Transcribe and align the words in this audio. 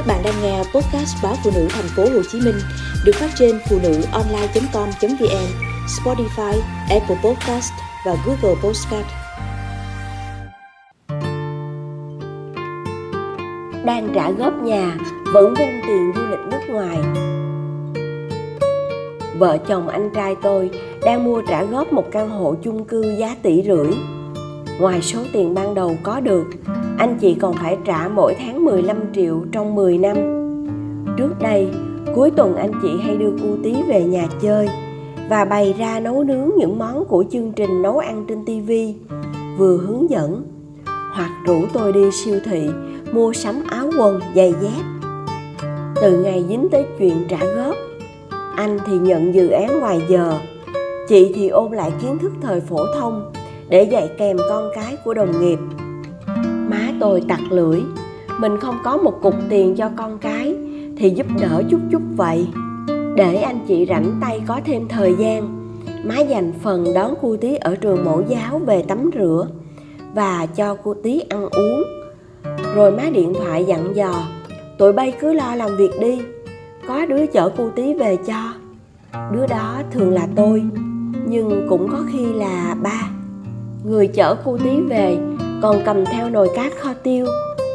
Các 0.00 0.06
bạn 0.06 0.22
đang 0.24 0.42
nghe 0.42 0.58
podcast 0.58 1.16
báo 1.22 1.34
phụ 1.44 1.50
nữ 1.54 1.66
thành 1.70 1.88
phố 1.96 2.02
Hồ 2.02 2.22
Chí 2.32 2.40
Minh 2.40 2.54
được 3.04 3.12
phát 3.14 3.30
trên 3.38 3.58
phụ 3.70 3.78
nữ 3.82 4.02
online.com.vn, 4.12 5.46
Spotify, 5.86 6.60
Apple 6.90 7.16
Podcast 7.24 7.72
và 8.06 8.16
Google 8.26 8.60
Podcast. 8.62 9.06
Đang 13.84 14.12
trả 14.14 14.30
góp 14.30 14.62
nhà, 14.62 14.96
vẫn 15.34 15.54
vung 15.54 15.80
tiền 15.86 16.12
du 16.16 16.22
lịch 16.30 16.40
nước 16.50 16.74
ngoài. 16.74 16.98
Vợ 19.38 19.58
chồng 19.68 19.88
anh 19.88 20.10
trai 20.14 20.36
tôi 20.42 20.70
đang 21.04 21.24
mua 21.24 21.42
trả 21.48 21.64
góp 21.64 21.92
một 21.92 22.04
căn 22.12 22.30
hộ 22.30 22.54
chung 22.62 22.84
cư 22.84 23.16
giá 23.18 23.36
tỷ 23.42 23.62
rưỡi. 23.66 23.92
Ngoài 24.80 25.02
số 25.02 25.18
tiền 25.32 25.54
ban 25.54 25.74
đầu 25.74 25.96
có 26.02 26.20
được, 26.20 26.44
anh 27.00 27.18
chị 27.20 27.34
còn 27.34 27.54
phải 27.54 27.78
trả 27.84 28.08
mỗi 28.08 28.34
tháng 28.38 28.64
15 28.64 28.96
triệu 29.14 29.40
trong 29.52 29.74
10 29.74 29.98
năm. 29.98 30.16
Trước 31.16 31.38
đây, 31.40 31.68
cuối 32.14 32.30
tuần 32.30 32.56
anh 32.56 32.72
chị 32.82 32.88
hay 33.02 33.16
đưa 33.16 33.30
cu 33.30 33.56
tí 33.62 33.74
về 33.88 34.04
nhà 34.04 34.28
chơi 34.42 34.68
và 35.30 35.44
bày 35.44 35.74
ra 35.78 36.00
nấu 36.00 36.24
nướng 36.24 36.50
những 36.56 36.78
món 36.78 37.04
của 37.04 37.24
chương 37.30 37.52
trình 37.52 37.82
nấu 37.82 37.98
ăn 37.98 38.24
trên 38.28 38.44
TV, 38.44 38.72
vừa 39.58 39.76
hướng 39.76 40.10
dẫn 40.10 40.44
hoặc 41.14 41.30
rủ 41.46 41.62
tôi 41.72 41.92
đi 41.92 42.10
siêu 42.10 42.38
thị 42.44 42.68
mua 43.12 43.32
sắm 43.32 43.62
áo 43.70 43.90
quần, 43.98 44.20
giày 44.34 44.54
dép. 44.60 44.84
Từ 46.02 46.22
ngày 46.22 46.44
dính 46.48 46.68
tới 46.70 46.84
chuyện 46.98 47.24
trả 47.28 47.38
góp, 47.56 47.74
anh 48.56 48.78
thì 48.86 48.98
nhận 48.98 49.34
dự 49.34 49.48
án 49.48 49.80
ngoài 49.80 50.02
giờ, 50.08 50.38
chị 51.08 51.32
thì 51.34 51.48
ôn 51.48 51.72
lại 51.72 51.92
kiến 52.02 52.18
thức 52.18 52.32
thời 52.40 52.60
phổ 52.60 52.86
thông 52.94 53.32
để 53.68 53.82
dạy 53.82 54.10
kèm 54.18 54.36
con 54.48 54.70
cái 54.74 54.96
của 55.04 55.14
đồng 55.14 55.40
nghiệp 55.40 55.58
tôi 57.00 57.22
tặc 57.28 57.40
lưỡi. 57.50 57.80
Mình 58.38 58.60
không 58.60 58.78
có 58.84 58.96
một 58.96 59.22
cục 59.22 59.34
tiền 59.48 59.76
cho 59.76 59.90
con 59.96 60.18
cái 60.18 60.56
thì 60.96 61.10
giúp 61.10 61.26
đỡ 61.40 61.62
chút 61.70 61.80
chút 61.92 62.02
vậy. 62.16 62.46
Để 63.16 63.36
anh 63.36 63.58
chị 63.68 63.86
rảnh 63.88 64.12
tay 64.20 64.42
có 64.46 64.60
thêm 64.64 64.88
thời 64.88 65.14
gian, 65.18 65.70
má 66.04 66.18
dành 66.18 66.52
phần 66.62 66.94
đón 66.94 67.14
cô 67.22 67.36
tí 67.36 67.54
ở 67.54 67.76
trường 67.76 68.04
mẫu 68.04 68.22
giáo 68.28 68.58
về 68.58 68.82
tắm 68.82 69.10
rửa 69.14 69.46
và 70.14 70.46
cho 70.46 70.76
cô 70.84 70.94
tí 71.02 71.20
ăn 71.20 71.48
uống. 71.48 71.82
Rồi 72.74 72.92
má 72.92 73.02
điện 73.12 73.34
thoại 73.34 73.64
dặn 73.64 73.96
dò, 73.96 74.12
tụi 74.78 74.92
bay 74.92 75.14
cứ 75.20 75.32
lo 75.32 75.54
làm 75.54 75.76
việc 75.76 75.90
đi, 76.00 76.20
có 76.88 77.06
đứa 77.06 77.26
chở 77.26 77.50
cô 77.56 77.70
tí 77.70 77.94
về 77.94 78.16
cho. 78.16 78.52
Đứa 79.32 79.46
đó 79.46 79.82
thường 79.90 80.10
là 80.10 80.28
tôi, 80.36 80.62
nhưng 81.26 81.66
cũng 81.68 81.88
có 81.90 81.98
khi 82.12 82.32
là 82.32 82.76
ba. 82.82 83.10
Người 83.84 84.06
chở 84.06 84.36
cô 84.44 84.58
tí 84.58 84.80
về 84.80 85.18
còn 85.62 85.82
cầm 85.84 86.04
theo 86.06 86.30
nồi 86.30 86.48
cát 86.54 86.72
kho 86.80 86.92
tiêu 87.02 87.26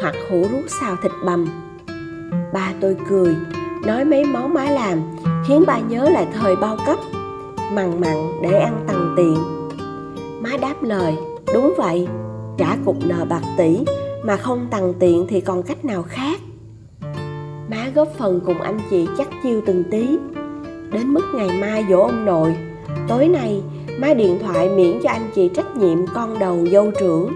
hoặc 0.00 0.14
hũ 0.30 0.42
ruốc 0.52 0.70
xào 0.80 0.96
thịt 1.02 1.12
bằm. 1.26 1.46
Ba 2.52 2.72
tôi 2.80 2.96
cười, 3.08 3.34
nói 3.86 4.04
mấy 4.04 4.24
món 4.24 4.54
má 4.54 4.64
làm, 4.64 4.98
khiến 5.46 5.64
ba 5.66 5.78
nhớ 5.78 6.08
lại 6.10 6.26
thời 6.34 6.56
bao 6.56 6.76
cấp 6.86 6.98
mằn 7.72 8.00
mặn 8.00 8.16
để 8.42 8.58
ăn 8.58 8.84
tầng 8.88 9.14
tiền 9.16 9.36
má 10.42 10.50
đáp 10.60 10.82
lời, 10.82 11.16
đúng 11.54 11.74
vậy, 11.76 12.08
trả 12.58 12.76
cục 12.84 12.96
nợ 13.06 13.24
bạc 13.28 13.42
tỷ 13.56 13.78
mà 14.24 14.36
không 14.36 14.66
tầng 14.70 14.94
tiện 14.98 15.26
thì 15.28 15.40
còn 15.40 15.62
cách 15.62 15.84
nào 15.84 16.02
khác? 16.02 16.40
Má 17.70 17.90
góp 17.94 18.08
phần 18.18 18.40
cùng 18.46 18.60
anh 18.60 18.78
chị 18.90 19.08
chắc 19.18 19.28
chiêu 19.42 19.60
từng 19.66 19.84
tí. 19.90 20.18
Đến 20.92 21.08
mức 21.08 21.24
ngày 21.34 21.50
mai 21.60 21.84
dỗ 21.90 22.00
ông 22.00 22.24
nội, 22.24 22.56
tối 23.08 23.28
nay 23.28 23.62
má 23.98 24.14
điện 24.14 24.38
thoại 24.42 24.68
miễn 24.68 25.00
cho 25.02 25.10
anh 25.10 25.30
chị 25.34 25.50
trách 25.54 25.76
nhiệm 25.76 26.06
con 26.14 26.38
đầu 26.38 26.66
dâu 26.72 26.90
trưởng 27.00 27.32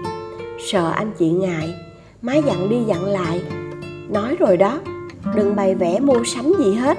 sợ 0.59 0.91
anh 0.95 1.11
chị 1.17 1.29
ngại. 1.29 1.73
Má 2.21 2.35
dặn 2.35 2.69
đi 2.69 2.77
dặn 2.87 3.05
lại. 3.05 3.41
Nói 4.09 4.35
rồi 4.39 4.57
đó, 4.57 4.79
đừng 5.35 5.55
bày 5.55 5.75
vẽ 5.75 5.99
mua 5.99 6.23
sắm 6.23 6.53
gì 6.59 6.73
hết. 6.73 6.97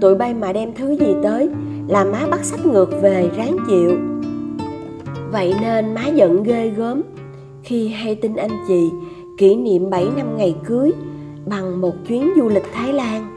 Tụi 0.00 0.14
bay 0.14 0.34
mà 0.34 0.52
đem 0.52 0.74
thứ 0.74 0.90
gì 0.90 1.14
tới, 1.22 1.48
là 1.88 2.04
má 2.04 2.26
bắt 2.30 2.44
sách 2.44 2.66
ngược 2.66 3.02
về 3.02 3.30
ráng 3.36 3.56
chịu. 3.68 3.96
Vậy 5.32 5.54
nên 5.60 5.94
má 5.94 6.06
giận 6.06 6.42
ghê 6.42 6.68
gớm. 6.68 7.02
Khi 7.62 7.88
hay 7.88 8.14
tin 8.14 8.36
anh 8.36 8.64
chị, 8.68 8.90
kỷ 9.38 9.56
niệm 9.56 9.90
7 9.90 10.08
năm 10.16 10.36
ngày 10.36 10.56
cưới, 10.64 10.92
bằng 11.46 11.80
một 11.80 11.92
chuyến 12.08 12.32
du 12.36 12.48
lịch 12.48 12.64
Thái 12.74 12.92
Lan. 12.92 13.36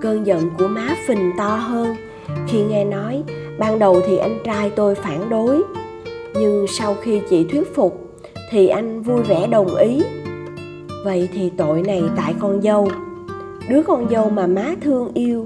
Cơn 0.00 0.26
giận 0.26 0.50
của 0.58 0.68
má 0.68 0.96
phình 1.08 1.32
to 1.38 1.56
hơn. 1.56 1.96
Khi 2.48 2.62
nghe 2.62 2.84
nói, 2.84 3.22
ban 3.58 3.78
đầu 3.78 4.00
thì 4.06 4.16
anh 4.16 4.38
trai 4.44 4.70
tôi 4.70 4.94
phản 4.94 5.30
đối. 5.30 5.62
Nhưng 6.34 6.66
sau 6.68 6.96
khi 7.02 7.20
chị 7.30 7.44
thuyết 7.44 7.74
phục 7.74 8.11
thì 8.52 8.68
anh 8.68 9.02
vui 9.02 9.22
vẻ 9.22 9.46
đồng 9.46 9.74
ý. 9.74 10.02
Vậy 11.04 11.28
thì 11.32 11.50
tội 11.56 11.82
này 11.82 12.02
tại 12.16 12.34
con 12.40 12.62
dâu. 12.62 12.88
Đứa 13.68 13.82
con 13.82 14.08
dâu 14.10 14.30
mà 14.30 14.46
má 14.46 14.74
thương 14.80 15.10
yêu 15.14 15.44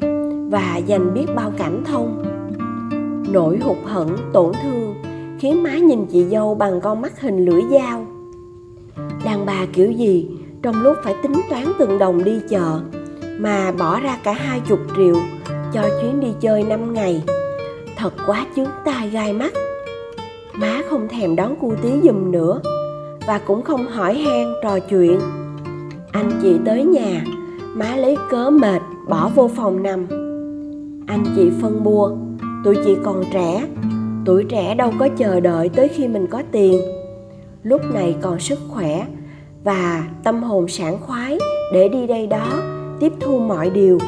và 0.50 0.76
dành 0.76 1.14
biết 1.14 1.26
bao 1.36 1.52
cảm 1.56 1.84
thông. 1.84 2.24
Nỗi 3.32 3.58
hụt 3.58 3.76
hẫng, 3.84 4.16
tổn 4.32 4.52
thương 4.62 4.94
khiến 5.38 5.62
má 5.62 5.78
nhìn 5.78 6.06
chị 6.06 6.24
dâu 6.24 6.54
bằng 6.54 6.80
con 6.80 7.00
mắt 7.00 7.20
hình 7.20 7.44
lưỡi 7.44 7.62
dao. 7.70 8.06
Đàn 9.24 9.46
bà 9.46 9.66
kiểu 9.72 9.92
gì 9.92 10.28
trong 10.62 10.82
lúc 10.82 10.96
phải 11.04 11.14
tính 11.22 11.34
toán 11.50 11.64
từng 11.78 11.98
đồng 11.98 12.24
đi 12.24 12.40
chợ 12.48 12.80
mà 13.38 13.72
bỏ 13.78 14.00
ra 14.00 14.18
cả 14.24 14.32
hai 14.32 14.60
chục 14.68 14.80
triệu 14.96 15.14
cho 15.72 15.82
chuyến 16.00 16.20
đi 16.20 16.28
chơi 16.40 16.62
năm 16.62 16.92
ngày, 16.94 17.22
thật 17.96 18.12
quá 18.26 18.46
chướng 18.56 18.70
tai 18.84 19.10
gai 19.10 19.32
mắt. 19.32 19.52
Má 20.52 20.80
không 20.90 21.08
thèm 21.08 21.36
đón 21.36 21.56
cu 21.56 21.74
tí 21.82 21.90
giùm 22.02 22.30
nữa 22.30 22.60
và 23.26 23.40
cũng 23.46 23.62
không 23.62 23.86
hỏi 23.86 24.14
han 24.14 24.54
trò 24.62 24.78
chuyện. 24.78 25.20
Anh 26.12 26.30
chị 26.42 26.56
tới 26.64 26.84
nhà, 26.84 27.24
má 27.74 27.96
lấy 27.96 28.16
cớ 28.30 28.50
mệt, 28.50 28.82
bỏ 29.08 29.30
vô 29.34 29.50
phòng 29.56 29.82
nằm. 29.82 30.06
Anh 31.06 31.24
chị 31.36 31.50
phân 31.62 31.84
bua, 31.84 32.10
tụi 32.64 32.76
chị 32.84 32.96
còn 33.04 33.24
trẻ, 33.32 33.66
tuổi 34.24 34.44
trẻ 34.44 34.74
đâu 34.74 34.92
có 34.98 35.08
chờ 35.16 35.40
đợi 35.40 35.68
tới 35.68 35.88
khi 35.88 36.08
mình 36.08 36.26
có 36.26 36.42
tiền. 36.52 36.80
Lúc 37.62 37.80
này 37.94 38.16
còn 38.20 38.40
sức 38.40 38.58
khỏe 38.68 39.06
và 39.64 40.08
tâm 40.24 40.42
hồn 40.42 40.68
sảng 40.68 40.98
khoái 41.00 41.38
để 41.72 41.88
đi 41.88 42.06
đây 42.06 42.26
đó, 42.26 42.62
tiếp 43.00 43.12
thu 43.20 43.38
mọi 43.38 43.70
điều. 43.70 43.98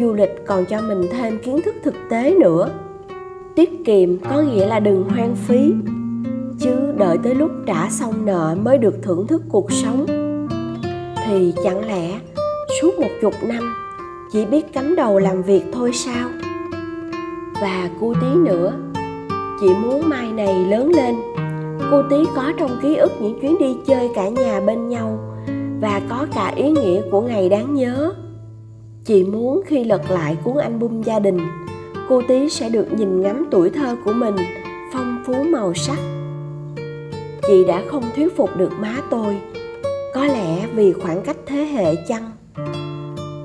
Du 0.00 0.12
lịch 0.12 0.46
còn 0.46 0.64
cho 0.66 0.80
mình 0.80 1.02
thêm 1.12 1.38
kiến 1.38 1.60
thức 1.64 1.74
thực 1.84 1.94
tế 2.10 2.34
nữa. 2.40 2.70
Tiết 3.56 3.70
kiệm 3.84 4.18
có 4.18 4.40
nghĩa 4.40 4.66
là 4.66 4.80
đừng 4.80 5.04
hoang 5.08 5.36
phí 5.36 5.72
đợi 7.00 7.18
tới 7.22 7.34
lúc 7.34 7.50
trả 7.66 7.90
xong 7.90 8.26
nợ 8.26 8.56
mới 8.62 8.78
được 8.78 8.94
thưởng 9.02 9.26
thức 9.26 9.42
cuộc 9.48 9.72
sống. 9.72 10.06
Thì 11.26 11.54
chẳng 11.64 11.86
lẽ 11.86 12.20
suốt 12.80 12.98
một 12.98 13.08
chục 13.20 13.34
năm 13.42 13.74
chỉ 14.32 14.44
biết 14.44 14.72
cắm 14.72 14.96
đầu 14.96 15.18
làm 15.18 15.42
việc 15.42 15.62
thôi 15.72 15.90
sao? 15.94 16.28
Và 17.60 17.90
cô 18.00 18.14
tí 18.20 18.34
nữa 18.34 18.72
chị 19.60 19.68
muốn 19.82 20.08
mai 20.08 20.32
này 20.32 20.64
lớn 20.64 20.92
lên. 20.96 21.16
Cô 21.90 22.02
tí 22.10 22.16
có 22.36 22.52
trong 22.58 22.78
ký 22.82 22.96
ức 22.96 23.12
những 23.20 23.40
chuyến 23.40 23.58
đi 23.58 23.76
chơi 23.86 24.10
cả 24.14 24.28
nhà 24.28 24.60
bên 24.60 24.88
nhau 24.88 25.18
và 25.80 26.00
có 26.08 26.26
cả 26.34 26.52
ý 26.56 26.70
nghĩa 26.70 27.02
của 27.10 27.20
ngày 27.20 27.48
đáng 27.48 27.74
nhớ. 27.74 28.12
Chị 29.04 29.24
muốn 29.24 29.62
khi 29.66 29.84
lật 29.84 30.10
lại 30.10 30.36
cuốn 30.44 30.56
album 30.56 31.02
gia 31.02 31.18
đình, 31.18 31.38
cô 32.08 32.22
tí 32.28 32.48
sẽ 32.48 32.68
được 32.68 32.92
nhìn 32.92 33.20
ngắm 33.20 33.46
tuổi 33.50 33.70
thơ 33.70 33.96
của 34.04 34.12
mình, 34.12 34.36
phong 34.92 35.22
phú 35.26 35.34
màu 35.52 35.74
sắc 35.74 35.98
chị 37.50 37.64
đã 37.64 37.82
không 37.88 38.02
thuyết 38.16 38.36
phục 38.36 38.56
được 38.56 38.72
má 38.80 38.96
tôi. 39.10 39.38
Có 40.14 40.24
lẽ 40.24 40.66
vì 40.74 40.92
khoảng 40.92 41.22
cách 41.22 41.36
thế 41.46 41.64
hệ 41.64 41.94
chăng? 42.08 42.30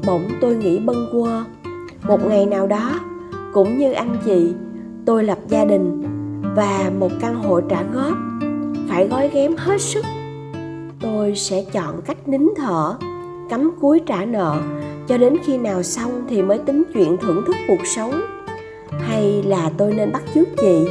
Bỗng 0.08 0.28
tôi 0.42 0.56
nghĩ 0.56 0.80
bâng 0.80 1.08
quơ. 1.12 1.44
Một 2.04 2.26
ngày 2.26 2.46
nào 2.46 2.68
đó, 2.68 3.00
cũng 3.54 3.78
như 3.78 3.92
anh 3.92 4.18
chị, 4.26 4.54
tôi 5.06 5.24
lập 5.24 5.38
gia 5.48 5.66
đình 5.66 6.04
và 6.56 6.92
một 7.00 7.12
căn 7.22 7.36
hộ 7.36 7.62
trả 7.62 7.84
góp. 7.94 8.14
Phải 8.90 9.08
gói 9.08 9.30
ghém 9.34 9.56
hết 9.58 9.82
sức. 9.82 10.06
Tôi 11.02 11.36
sẽ 11.36 11.66
chọn 11.72 12.02
cách 12.06 12.28
nín 12.28 12.50
thở, 12.56 12.96
cắm 13.50 13.72
cúi 13.82 14.00
trả 14.06 14.26
nợ, 14.26 14.62
cho 15.08 15.18
đến 15.18 15.38
khi 15.46 15.58
nào 15.58 15.84
xong 15.84 16.26
thì 16.30 16.42
mới 16.42 16.58
tính 16.58 16.84
chuyện 16.94 17.18
thưởng 17.22 17.44
thức 17.48 17.56
cuộc 17.68 17.86
sống. 17.96 18.22
Hay 19.00 19.44
là 19.44 19.72
tôi 19.78 19.94
nên 19.94 20.12
bắt 20.12 20.24
chước 20.34 20.48
chị? 20.58 20.88